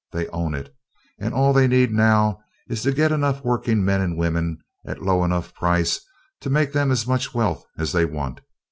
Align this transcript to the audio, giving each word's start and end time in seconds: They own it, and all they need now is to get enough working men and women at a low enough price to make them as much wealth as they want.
They 0.11 0.27
own 0.29 0.55
it, 0.55 0.75
and 1.19 1.31
all 1.31 1.53
they 1.53 1.67
need 1.67 1.91
now 1.93 2.39
is 2.67 2.81
to 2.81 2.91
get 2.91 3.11
enough 3.11 3.43
working 3.43 3.85
men 3.85 4.01
and 4.01 4.17
women 4.17 4.57
at 4.83 4.97
a 4.97 5.03
low 5.03 5.23
enough 5.23 5.53
price 5.53 5.99
to 6.39 6.49
make 6.49 6.73
them 6.73 6.89
as 6.89 7.05
much 7.05 7.35
wealth 7.35 7.63
as 7.77 7.91
they 7.91 8.05
want. 8.05 8.41